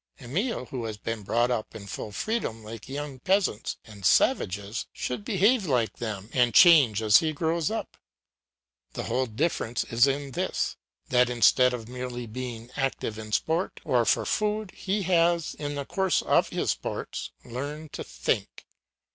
[0.19, 5.23] Emile, who has been brought up in full freedom like young peasants and savages, should
[5.23, 7.97] behave like them and change as he grows up.
[8.93, 10.75] The whole difference is in this,
[11.09, 15.85] that instead of merely being active in sport or for food, he has, in the
[15.85, 18.65] course of his sports, learned to think.